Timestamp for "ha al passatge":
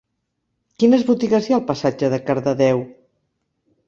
1.53-2.09